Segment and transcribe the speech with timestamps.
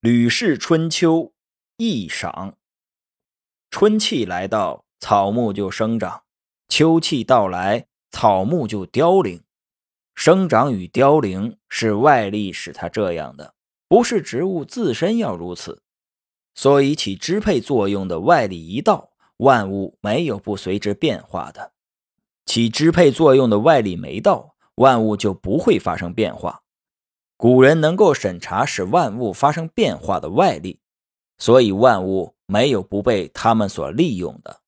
[0.00, 1.32] 吕氏春秋
[1.78, 2.58] 一赏。
[3.70, 6.20] 春气来到，草木就生长；
[6.68, 9.42] 秋气到来，草木就凋零。
[10.14, 13.54] 生长与凋零是外力使它这样的，
[13.88, 15.82] 不是植物自身要如此。
[16.54, 21.72] 所以起支配作用的外力一到，万物没有不随之变化的；
[22.44, 26.62] 起支配作用的外力没到，万物就不会发生变化。
[27.36, 30.80] 古人能够审查使万物发生变化的外力，
[31.36, 34.62] 所以万物没有不被他们所利用的。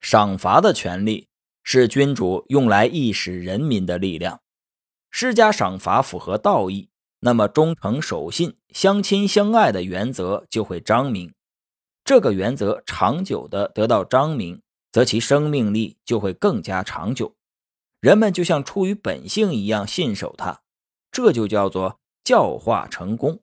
[0.00, 1.28] 赏罚的权利
[1.62, 4.40] 是君主用来役使人民的力量。
[5.10, 6.88] 施加赏罚符合道义，
[7.18, 11.34] 那么忠诚守信、相亲相爱的原则就会彰明。
[12.04, 17.34] 这个原则长久的得到彰明，则其生命力就会更加长久。
[18.00, 20.62] 人们就像出于本性一样信守它。
[21.12, 23.40] 这就叫做教化成功。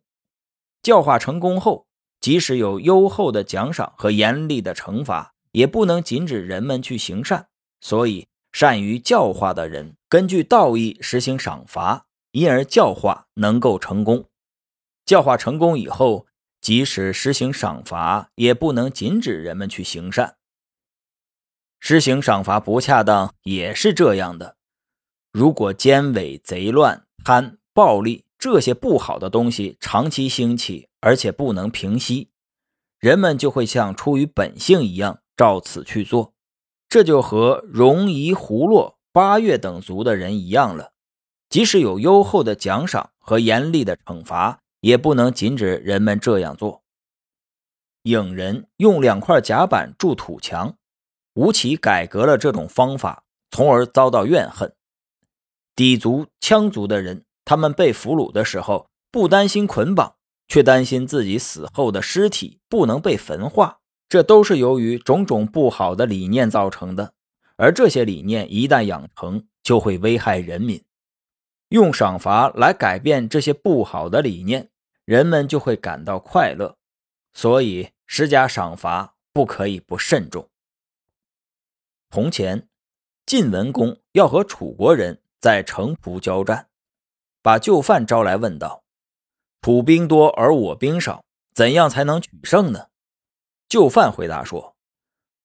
[0.82, 1.88] 教化成功后，
[2.20, 7.50] 即使有优厚的奖赏和严厉的惩罚，也不能禁止人们去行善。
[7.82, 14.30] 所以，善于教化的人根据道义实行赏罚，因而教化能够成功。
[15.06, 16.28] 教化成功以后，
[16.62, 20.38] 即使实行赏罚，也不能禁止人们去行善。
[21.80, 24.56] 实行赏罚不恰当，也是这样的。
[25.32, 27.07] 如果奸伪贼乱。
[27.28, 32.30] 贪、暴力这些不好的东西长期兴起，而且不能平息，
[33.00, 36.34] 人们就会像出于本性一样照此去做。
[36.88, 40.94] 这就和戎夷、胡洛、八月等族的人一样了。
[41.50, 46.82] 即使有优厚的奖赏和严厉的惩罚，也不能禁止人们这样做。
[48.04, 50.78] 影人用两块甲板筑土墙，
[51.34, 54.74] 吴起改革了这种方法，从而遭到怨恨。
[55.78, 60.16] 氐族、羌族的人，他们被俘虏的时候，不担心捆绑，
[60.48, 63.78] 却担心自己死后的尸体不能被焚化。
[64.10, 67.14] 这都是由于种种不好的理念造成的。
[67.58, 70.84] 而这些理念一旦养成，就会危害人民。
[71.70, 74.70] 用赏罚来改变这些不好的理念，
[75.06, 76.76] 人们就会感到快乐。
[77.36, 80.50] 所以施加赏罚不可以不慎重。
[82.10, 82.68] 从前，
[83.28, 85.22] 晋文公要和楚国人。
[85.40, 86.70] 在城濮交战，
[87.42, 88.84] 把就范招来问道
[89.62, 92.88] ：“楚兵多而我兵少，怎样才能取胜呢？”
[93.70, 94.76] 就范回答说：“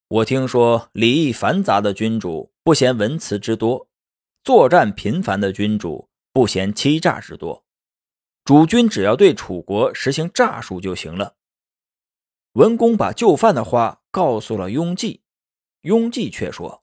[0.09, 3.89] 我听说礼义繁杂的君主不嫌文辞之多，
[4.45, 7.65] 作战频繁的君主不嫌欺诈之多。
[8.45, 11.37] 主君只要对楚国实行诈术就行了。”
[12.55, 15.23] 文公把就范的话告诉了雍济，
[15.81, 16.83] 雍济却说：“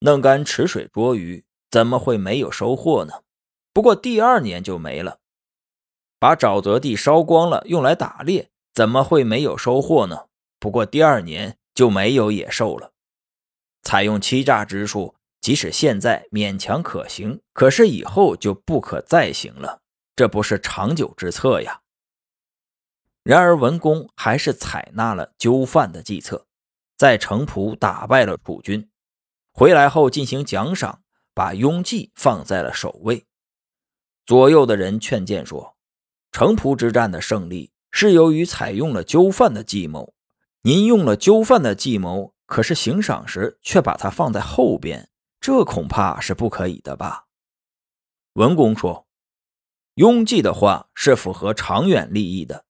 [0.00, 3.22] 弄干池水捉鱼。”怎么会没有收获呢？
[3.72, 5.18] 不过第二年就没了。
[6.18, 10.26] 把沼泽地烧光了，用来打猎，怎么会没有收获呢？
[10.58, 12.92] 不过第二年就没有野兽了。
[13.82, 19.80] 采用欺诈之术，即使现在勉强可行，可是以后就不可再行了。
[20.16, 21.82] 这不是长久之策呀。
[23.22, 26.46] 然而文公还是采纳了纠犯的计策，
[26.96, 28.90] 在城濮打败了楚军，
[29.52, 31.02] 回来后进行奖赏。
[31.38, 33.24] 把雍济放在了首位。
[34.26, 35.76] 左右的人劝谏说
[36.32, 40.14] ：“城濮之战的胜利是由于采用了纠犯的计谋。
[40.62, 45.10] 您用了纠犯的计谋，可是行赏时却把它放在后边，
[45.40, 47.26] 这恐怕是不可以的吧？”
[48.34, 49.06] 文公说
[49.94, 52.64] ：“雍济的话是符合长远利益的，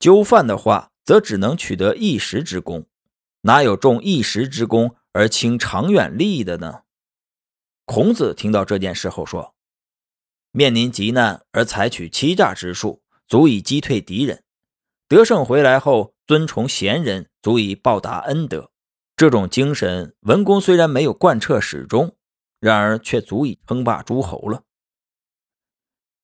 [0.00, 2.88] 纠犯的话则只能取得一时之功，
[3.42, 6.80] 哪有重一时之功而轻长远利益的呢？”
[7.86, 9.54] 孔子听到这件事后说
[10.50, 14.38] ：“面临急难而采取欺诈之术，足以击退敌人；
[15.06, 18.72] 得胜回来后，尊崇贤人，足以报答恩德。
[19.14, 22.16] 这种精神，文公虽然没有贯彻始终，
[22.58, 24.64] 然而却足以称霸诸侯了。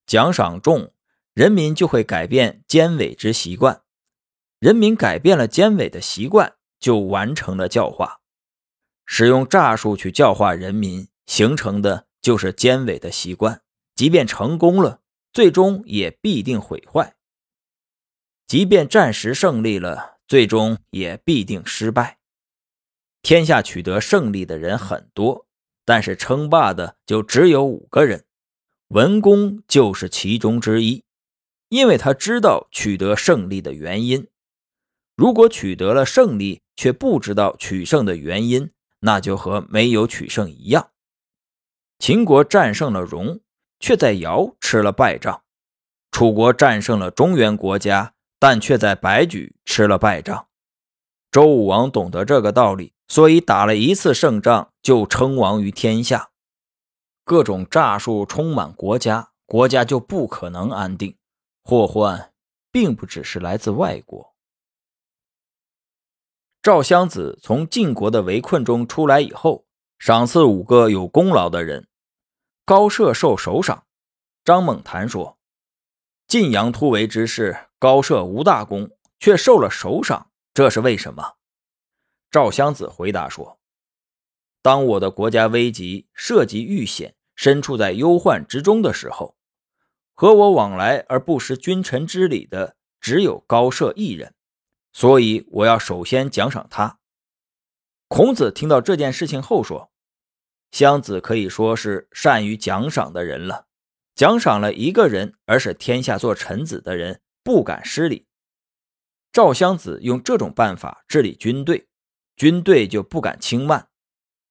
[0.05, 0.93] 奖赏重，
[1.33, 3.85] 人民就会改变奸伪之习惯；
[4.59, 8.21] 人民改变了奸伪的习惯，就完成了教化。
[9.07, 13.63] 使用诈术去教化人民。”形成的就是奸伪的习惯，
[13.95, 15.01] 即便成功了，
[15.33, 17.15] 最终也必定毁坏；
[18.47, 22.19] 即便暂时胜利了，最终也必定失败。
[23.23, 25.47] 天下取得胜利的人很多，
[25.85, 28.25] 但是称霸的就只有五个人，
[28.89, 31.05] 文公就是其中之一，
[31.69, 34.29] 因为他知道取得胜利的原因。
[35.17, 38.71] 如果取得了胜利却不知道取胜的原因，
[39.01, 40.92] 那就和没有取胜一样。
[42.03, 43.39] 秦国战胜了戎，
[43.79, 45.45] 却在尧吃了败仗。
[46.11, 50.49] 楚国战胜了中原国家，但却在白举吃了败仗。
[51.31, 56.31] 周武王懂得这个道理，所以打了一次胜仗就称王于天下。
[57.25, 61.17] 各种诈术充满国家，国家就不可能安定。
[61.63, 62.33] 祸患
[62.73, 64.35] 并不只是来自外国。
[66.61, 69.67] 赵襄子从晋国的围困中出来以后，
[70.01, 71.87] 赏赐五个有功劳的人。
[72.65, 73.87] 高射受首赏。
[74.45, 75.39] 张猛谈说
[76.27, 81.35] ：“晋阳突围之事，高射无大功，却受了首赏，这是为什么？”
[82.31, 83.59] 赵襄子回答说。
[84.63, 89.37] 当我的国家危急，涉及遇险，身处在忧患之中的时候，
[90.15, 94.35] 和我往来而不失君臣之礼的只有高射一人，
[94.93, 96.99] 所以我要首先奖赏他。
[98.07, 99.91] 孔子听到这件事情后说
[100.73, 103.67] ：“襄子可以说是善于奖赏的人了，
[104.15, 108.27] 奖赏了一个人，而使天下做臣子的人不敢失礼。
[109.31, 111.87] 赵襄子用这种办法治理军队，
[112.37, 113.89] 军队就不敢轻慢。”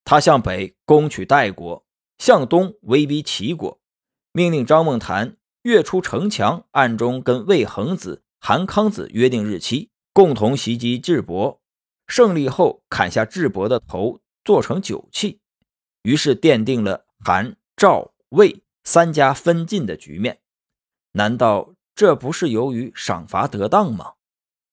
[0.06, 1.85] 他向北攻取代国，
[2.18, 3.79] 向东威逼齐国，
[4.31, 11.59] 命令张孟谈跃出城墙，暗中跟魏恒子、韩康子约定日期，共同袭击智伯。
[12.07, 15.39] 胜利后砍下智伯的头，做成酒器，
[16.03, 20.39] 于是奠定了韩、赵、魏三家分晋的局面。
[21.13, 24.13] 难道这不是由于赏罚得当吗？